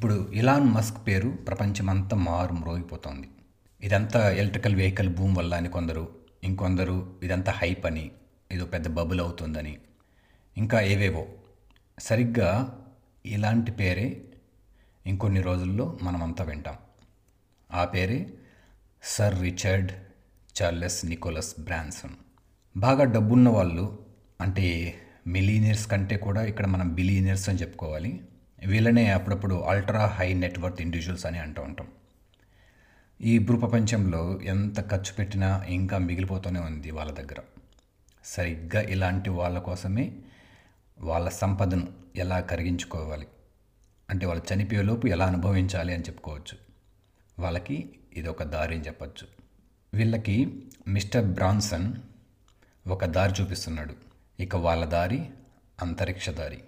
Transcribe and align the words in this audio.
ఇప్పుడు 0.00 0.32
Elon 0.32 0.64
Musk 0.64 1.06
పేరు 1.06 1.28
ప్రపంచమంతా 1.28 2.16
మారు 2.16 2.52
మ్రోగిపోతోంది 2.52 3.28
ఇదంతా 3.80 4.30
ఎలక్ట్రికల్ 4.30 4.74
వెహికల్ 4.74 5.08
భూమ్ 5.08 5.36
వల్ల 5.36 5.54
అని 5.54 5.68
కొందరు 5.68 6.08
ఇంకొందరు 6.44 7.12
ఇదంతా 7.22 7.52
హైప్ 7.52 7.86
అని 7.86 8.10
ఏదో 8.52 8.66
పెద్ద 8.66 8.88
బబుల్ 8.88 9.20
అవుతుందని 9.20 9.78
ఇంకా 10.56 10.80
ఏవేవో. 10.80 11.26
సరిగ్గా 11.98 12.78
ఇలాంటి 13.26 13.72
పేరే 13.72 14.22
ఇంకొన్ని 15.06 15.40
రోజుల్లో 15.40 15.98
మనమంతా 16.02 16.44
వింటాం. 16.44 16.74
ఆ 17.72 17.84
పేరే 17.84 18.26
sir 19.02 19.42
Richard 19.42 19.92
Charles 20.62 21.06
Nicholas 21.06 21.60
Branson. 21.60 22.10
బాగా 22.76 23.04
డబ్బున్న 23.04 23.48
వాళ్ళు 23.48 23.98
అంటే 24.40 24.94
మిలీనియర్స్ 25.26 25.90
కంటే 25.90 26.16
కూడా 26.16 26.44
ఇక్కడ 26.44 26.66
మనం 26.66 26.94
బిలీనియర్స్ 26.94 27.48
అని 27.48 27.58
చెప్పుకోవాలి. 27.58 28.20
వీళ్ళనే 28.66 29.10
అప్పుడప్పుడు 29.10 29.54
అల్ట్రా 29.54 30.06
హై 30.06 30.34
నెట్వర్త్ 30.34 30.82
ఇండివిజువల్స్ 30.82 31.26
అని 31.26 31.38
అంటూ 31.38 31.62
ఉంటాం. 31.62 31.88
ఈ 33.20 33.38
భూ 33.38 33.56
ప్రపంచంలో 33.56 34.40
ఎంత 34.40 34.90
ఖర్చు 34.90 35.12
పెట్టినా 35.12 35.64
ఇంకా 35.68 35.98
మిగిలిపోతూనే 35.98 36.60
ఉంది 36.60 36.90
వాళ్ళ 36.90 37.12
దగ్గర. 37.12 37.36
సరిగ్గా 38.24 38.82
ఇలాంటి 38.82 39.30
వాళ్ళ 39.30 39.58
కోసమే 39.58 40.12
వాళ్ళ 41.00 41.28
సంపదను 41.28 41.88
ఎలా 42.16 42.40
కరిగించుకోవాలి? 42.40 43.26
అంటే 44.10 44.26
వాళ్ళు 44.26 44.54
చనిపోయేలోపు 44.54 45.06
ఎలా 45.06 45.26
అనుభవించాలి 45.26 45.94
అని 45.94 46.02
చెప్పుకోవచ్చు. 46.02 46.58
వాళ్ళకి 47.38 47.90
ఇది 48.12 48.28
ఒక 48.28 48.42
దారి 48.42 48.74
అని 48.74 48.84
చెప్పచ్చు. 48.84 49.26
వీళ్ళకి 49.94 50.62
మిస్టర్ 50.88 51.26
బ్రాన్సన్ 51.26 51.92
ఒక 52.86 53.04
దారి 53.04 53.42
చూపిస్తున్నాడు. 53.42 53.94
ఇక 54.40 54.56
వాళ్ళ 54.56 54.84
దారి 54.84 55.30
అంతరిక్ష 55.82 56.30
దారి. 56.30 56.62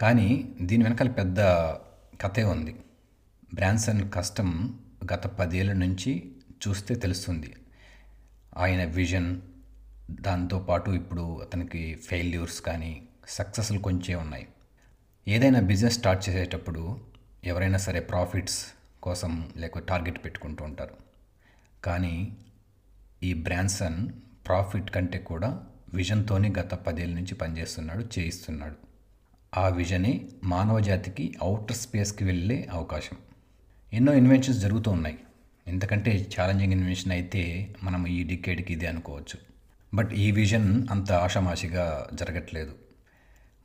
కానీ 0.00 0.54
దీని 0.62 0.84
వెనకాల 0.84 1.08
పెద్ద 1.08 1.40
కథే 2.20 2.42
ఉంది. 2.42 2.76
బ్రాన్సన్ 3.54 4.12
కష్టం 4.12 4.78
గత 5.12 5.26
పదేళ్ళ 5.26 5.72
నుంచి 5.72 6.32
చూస్తే 6.68 6.94
తెలుస్తుంది. 6.94 7.54
ఆయన 8.56 8.84
విజన్ 8.84 9.40
దాంతోపాటు 10.10 10.90
ఇప్పుడు 10.90 11.38
అతనికి 11.38 11.94
ఫెయిల్యూర్స్ 11.94 12.60
కానీ 12.60 13.02
సక్సెస్లు 13.28 13.78
కొంచెం 13.78 14.20
ఉన్నాయి. 14.20 14.48
ఏదైనా 15.28 15.60
బిజినెస్ 15.60 15.98
స్టార్ట్ 15.98 16.28
చేసేటప్పుడు 16.28 17.00
ఎవరైనా 17.44 17.78
సరే 17.78 18.00
ప్రాఫిట్స్ 18.00 18.66
కోసం 19.02 19.50
లేకపోతే 19.56 19.86
టార్గెట్ 19.86 20.24
పెట్టుకుంటూ 20.24 20.64
ఉంటారు. 20.64 20.94
కానీ 21.84 22.36
ఈ 23.22 23.34
బ్రాన్సన్ 23.34 24.08
ప్రాఫిట్ 24.46 24.90
కంటే 24.90 25.18
కూడా 25.18 25.64
విజన్తోనే 25.94 26.52
గత 26.58 26.74
పదేళ్ళ 26.74 27.14
నుంచి 27.14 27.34
పనిచేస్తున్నాడు 27.34 28.04
చేయిస్తున్నాడు. 28.18 28.95
ఆ 29.56 29.68
విజనే 29.68 30.20
మానవ 30.44 30.80
జాతికి 30.80 31.34
అవుటర్ 31.42 31.76
స్పేస్కి 31.76 32.24
వెళ్ళే 32.24 32.68
అవకాశం. 32.72 33.16
ఎన్నో 33.92 34.14
ఇన్వెన్షన్స్ 34.14 34.60
జరుగుతూ 34.60 34.90
ఉన్నాయి. 34.90 35.18
ఎందుకంటే 35.66 36.26
ఛాలెంజింగ్ 36.40 36.72
ఇన్వెన్షన్ 36.72 37.12
అయితే 37.12 37.74
మనం 37.82 38.06
ఈ 38.06 38.24
డికేడ్కి 38.24 38.72
ఇదే 38.72 38.86
అనుకోవచ్చు. 38.86 39.38
బట్ 39.94 40.12
ఈ 40.12 40.30
విజన్ 40.30 40.86
అంత 40.90 41.12
ఆషామాషిగా 41.12 42.06
జరగట్లేదు. 42.14 42.74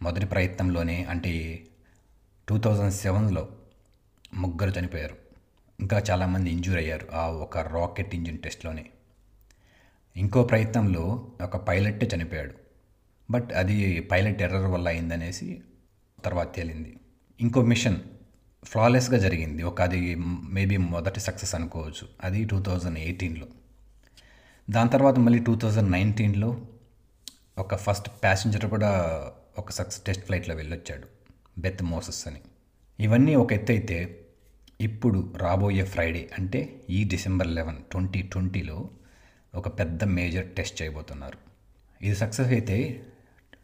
మొదటి 0.02 0.26
ప్రయత్నంలోనే 0.26 1.04
అంటే 1.04 1.64
టూ 2.50 2.58
థౌజండ్ 2.58 2.94
సెవెన్లో 2.94 3.48
ముగ్గురు 4.34 4.80
చనిపోయారు. 4.80 5.16
ఇంకా 5.80 6.04
చాలామంది 6.12 6.50
ఇంజూర్ 6.50 6.78
అయ్యారు 6.78 7.08
ఆ 7.14 7.28
ఒక 7.28 7.58
రాకెట్ 7.58 8.16
ఇంజిన్ 8.16 8.38
టెస్ట్లోనే. 8.38 8.86
ఇంకో 10.18 10.44
ప్రయత్నంలో 10.44 11.32
ఒక 11.42 11.58
పైలట్ 11.58 12.16
చనిపోయాడు. 12.16 12.54
బట్ 13.32 13.54
అది 13.54 14.00
పైలట్ 14.00 14.42
ఎర్రర్ 14.42 14.66
వల్ల 14.66 14.88
అయిందనేసి 14.88 15.62
తర్వాత 16.26 16.56
తేలింది. 16.56 16.98
ఇంకో 17.42 17.62
మిషన్ 17.62 17.98
ఫ్లాలెస్గా 18.64 19.18
జరిగింది. 19.18 19.64
ఒక 19.64 19.82
అది 19.82 20.16
మేబీ 20.50 20.78
మొదటి 20.78 21.20
సక్సెస్ 21.20 21.56
అనుకోవచ్చు. 21.56 22.08
అది 22.24 22.46
టూ 22.46 22.62
థౌజండ్ 22.62 23.00
ఎయిటీన్లో. 23.00 23.48
దాని 24.70 24.90
తర్వాత 24.90 25.20
మళ్ళీ 25.20 25.40
టూ 25.40 25.56
థౌజండ్ 25.56 25.92
నైన్టీన్లో 25.92 26.66
ఒక 27.58 27.76
ఫస్ట్ 27.76 28.10
ప్యాసింజర్ 28.24 28.66
కూడా 28.66 28.92
ఒక 29.58 29.72
సక్సెస్ 29.72 30.04
టెస్ట్ 30.04 30.26
ఫ్లైట్లో 30.26 30.56
వెళ్ళొచ్చాడు. 30.56 31.08
బెత్ 31.58 31.84
మోసస్ 31.84 32.28
అని. 32.28 32.42
ఇవన్నీ 33.00 33.36
ఒక 33.36 33.54
ఎత్తు 33.54 33.72
అయితే 33.72 34.26
ఇప్పుడు 34.82 35.34
రాబోయే 35.38 35.86
ఫ్రైడే 35.86 36.30
అంటే 36.40 36.82
ఈ 36.90 37.04
డిసెంబర్ 37.04 37.48
లెవెన్ 37.48 37.78
ట్వంటీ 37.92 38.22
ట్వంటీలో 38.22 38.90
ఒక 39.56 39.80
పెద్ద 39.80 40.04
మేజర్ 40.04 40.48
టెస్ట్ 40.48 40.82
చేయబోతున్నారు. 40.82 41.38
ఇది 42.06 42.16
సక్సెస్ 42.16 42.48
అయితే 42.48 43.06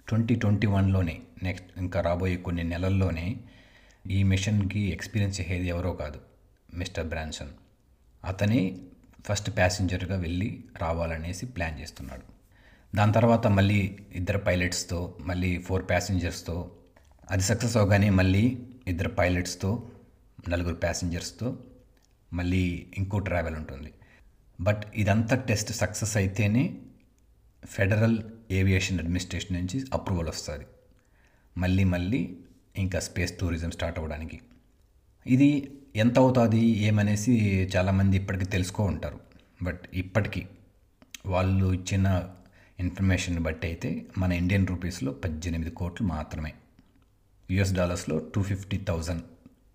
ట్వంటీ 0.07 0.35
ట్వంటీ 0.35 0.68
వన్లోనే 0.68 1.22
నెక్స్ట్ 1.44 1.68
ఇంకా 1.78 2.01
రాబోయే 2.01 2.38
కొన్ని 2.38 2.63
నెలల్లోనే 2.63 3.38
ఈ 4.07 4.23
మిషన్కి 4.23 4.79
ఎక్స్పీరియన్స్ 4.79 5.41
చేసేది 5.41 5.68
ఎవరో 5.68 5.94
కాదు 5.94 6.19
మిస్టర్ 6.73 7.07
బ్రాన్సన్. 7.07 7.50
అతనే 8.25 8.78
ఫస్ట్ 9.25 9.57
ప్యాసింజర్గా 9.57 10.18
వెళ్ళి 10.18 10.63
రావాలనేసి 10.78 11.45
ప్లాన్ 11.45 11.79
చేస్తున్నాడు. 11.79 12.22
దాని 12.95 13.13
తర్వాత 13.13 13.47
మళ్ళీ 13.47 13.97
ఇద్దరు 14.16 14.38
పైలట్స్తో 14.38 15.18
మళ్ళీ 15.22 15.57
ఫోర్ 15.57 15.90
ప్యాసింజర్స్తో 15.90 16.72
అది 17.31 17.44
సక్సెస్ 17.44 17.78
అవగానే 17.78 18.09
మళ్ళీ 18.09 18.66
ఇద్దరు 18.88 19.09
పైలట్స్తో 19.09 19.91
నలుగురు 20.50 20.75
ప్యాసింజర్స్తో 20.75 21.59
మళ్ళీ 22.34 22.88
ఇంకో 22.97 23.19
ట్రావెల్ 23.19 23.56
ఉంటుంది. 23.56 23.94
బట్ 24.62 24.84
ఇదంతా 24.95 25.35
టెస్ట్ 25.35 25.72
సక్సెస్ 25.72 26.18
అయితేనే 26.18 26.75
ఫెడరల్ 27.66 28.24
ఏవియేషన్ 28.52 29.00
అడ్మినిస్ట్రేషన్ 29.00 29.58
నుంచి 29.58 29.85
అప్రూవల్ 29.94 30.28
వస్తుంది. 30.28 30.66
మళ్ళీ 31.58 31.84
మళ్ళీ 31.84 32.38
ఇంకా 32.75 33.00
స్పేస్ 33.00 33.40
టూరిజం 33.40 33.72
స్టార్ట్ 33.72 34.00
అవ్వడానికి. 34.00 34.41
ఇది 35.28 35.72
ఎంత 35.96 36.19
అవుతుంది 36.19 36.59
ఏమనేసి 36.59 37.63
చాలామంది 37.75 38.18
ఇప్పటికీ 38.18 38.46
తెలుసుకో 38.46 38.84
ఉంటారు. 38.84 39.19
బట్ 39.63 39.81
ఇప్పటికీ 39.94 40.46
వాళ్ళు 41.25 41.74
ఇచ్చిన 41.74 42.30
ఇన్ఫర్మేషన్ 42.80 43.40
బట్టి 43.40 43.68
అయితే 43.68 44.06
మన 44.18 44.31
ఇండియన్ 44.31 44.68
రూపీస్లో 44.68 45.12
పద్దెనిమిది 45.12 45.72
కోట్లు 45.72 46.07
మాత్రమే. 46.07 46.53
US 47.52 47.74
డాలర్స్లో 47.74 48.18
two 48.36 48.44
fifty 48.44 48.78
thousand 48.78 49.24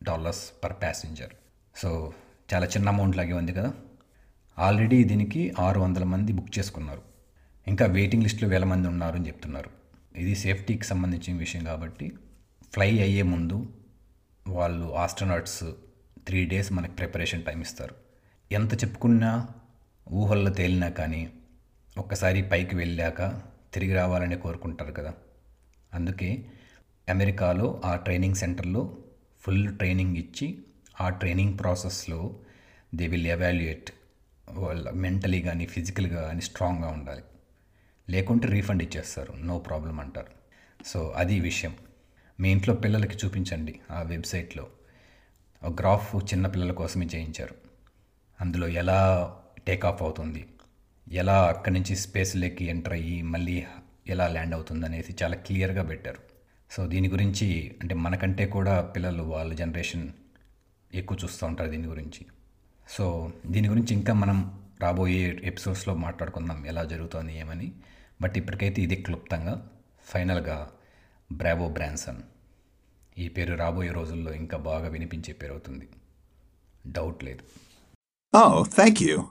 dollars 0.04 0.64
per 0.64 0.72
passenger 0.72 1.30
so 1.76 2.12
చాలా 2.54 2.66
చిన్న 2.66 2.88
అమౌంట్ 2.88 3.16
లాగే 3.16 3.32
ఉంది 3.32 3.52
కదా. 3.52 3.74
ఆల్రెడీ 4.58 5.04
దీనికి 5.04 5.54
ఆరు 5.58 5.80
వందల 5.80 6.04
మంది 6.04 6.32
బుక్ 6.32 6.58
చేసుకున్నారు. 6.58 7.11
ఇంకా 7.66 7.86
వెయిటింగ్ 7.86 8.22
లిస్టులో 8.22 8.50
వేల 8.50 8.64
మంది 8.64 8.88
ఉన్నారు 8.88 9.16
అని 9.16 9.26
చెప్తున్నారు. 9.26 9.70
ఇది 10.16 10.34
సేఫ్టీకి 10.34 10.84
సంబంధించిన 10.84 11.38
విషయం 11.38 11.64
కాబట్టి 11.64 12.12
ఫ్లై 12.74 12.98
అయ్యే 12.98 13.22
ముందు 13.22 13.72
వాళ్ళు 14.48 14.94
ఆస్ట్రోనాట్స్ 14.94 15.64
త్రీ 16.26 16.44
డేస్ 16.44 16.72
మనకి 16.72 16.92
ప్రిపరేషన్ 16.92 17.44
టైం 17.44 17.60
ఇస్తారు. 17.60 17.94
ఎంత 18.52 18.84
చెప్పుకున్నా 18.84 19.48
ఊహల్లో 20.12 20.50
తేలినా 20.50 20.88
కానీ 20.88 21.32
ఒక్కసారి 21.98 22.42
పైకి 22.42 22.76
వెళ్ళాక 22.76 23.42
తిరిగి 23.74 23.94
రావాలని 23.94 24.36
కోరుకుంటారు 24.36 24.92
కదా. 24.92 25.14
అందుకే 25.94 26.44
అమెరికాలో 27.08 27.82
ఆ 27.84 27.96
ట్రైనింగ్ 27.96 28.34
సెంటర్లో 28.34 28.98
ఫుల్ 29.40 29.78
ట్రైనింగ్ 29.78 30.16
ఇచ్చి 30.16 30.58
ఆ 31.00 31.08
ట్రైనింగ్ 31.08 31.58
ప్రాసెస్లో 31.58 32.36
దే 32.94 33.06
విల్ 33.06 33.26
ఎవాల్యుయేట్ 33.26 33.90
వాళ్ళ 34.48 34.90
మెంటలీ 34.90 35.42
కానీ 35.42 35.66
ఫిజికల్గా 35.66 36.22
కానీ 36.22 36.40
స్ట్రాంగ్గా 36.40 36.88
ఉండాలి. 36.88 37.22
లేకుంటే 38.10 38.48
రీఫండ్ 38.48 38.82
ఇచ్చేస్తారు. 38.82 39.32
నో 39.32 39.58
ప్రాబ్లం 39.58 40.00
అంటారు. 40.00 40.26
సో 40.86 41.14
అది 41.16 41.40
విషయం. 41.40 41.76
మీ 42.40 42.50
ఇంట్లో 42.50 42.74
పిల్లలకి 42.74 43.26
చూపించండి 43.26 43.80
ఆ 43.90 44.02
వెబ్సైట్లో. 44.02 44.66
ఒక 45.62 45.80
గ్రాఫ్ 45.80 46.16
చిన్న 46.16 46.46
పిల్లల 46.46 46.72
కోసమే 46.72 47.08
చేయించారు. 47.14 47.54
అందులో 48.40 48.68
ఎలా 48.68 49.36
టేక్ 49.66 49.84
ఆఫ్ 49.84 50.02
అవుతుంది 50.02 50.46
ఎలా 51.12 51.44
అక్కడి 51.44 51.74
నుంచి 51.74 51.96
స్పేస్లోకి 51.96 52.64
ఎంటర్ 52.64 52.92
అయ్యి 52.92 53.22
మళ్ళీ 53.22 53.66
ఎలా 54.06 54.28
ల్యాండ్ 54.28 54.54
అవుతుంది 54.54 54.86
అనేసి 54.86 55.16
చాలా 55.22 55.36
క్లియర్గా 55.36 55.82
పెట్టారు. 55.82 56.18
సో 56.70 56.86
దీని 56.86 57.08
గురించి 57.08 57.76
అంటే 57.82 57.94
మనకంటే 57.94 58.46
కూడా 58.46 58.82
పిల్లలు 58.82 59.22
వాళ్ళ 59.22 59.54
జనరేషన్ 59.54 60.12
ఎక్కువ 60.94 61.18
చూస్తూ 61.24 61.46
ఉంటారు 61.46 61.70
దీని 61.70 61.86
గురించి. 61.86 62.26
సో 62.88 63.32
దీని 63.46 63.68
గురించి 63.68 63.94
ఇంకా 63.94 64.12
మనం 64.12 64.61
రాబోయే 64.82 65.40
ఎపిసోడ్స్లో 65.44 65.94
మాట్లాడుకుందాం 65.94 66.66
ఎలా 66.66 66.84
జరుగుతోంది 66.84 67.38
ఏమని. 67.38 67.72
బట్ 68.22 68.36
ఇప్పటికైతే 68.36 68.82
ఇది 68.82 68.96
క్లుప్తంగా 68.96 69.54
ఫైనల్గా 70.04 70.70
బ్రావో 71.32 71.68
బ్రాన్సన్. 71.68 72.22
ఈ 73.18 73.28
పేరు 73.28 73.54
రాబోయే 73.54 73.92
రోజుల్లో 73.92 74.32
ఇంకా 74.32 74.58
బాగా 74.58 74.88
వినిపించే 74.88 75.32
పేరు 75.32 75.52
అవుతుంది 75.52 75.88
డౌట్ 76.86 77.24
లేదు. 77.24 77.42
Oh, 78.36 78.68
thank 78.74 79.02
you. 79.02 79.28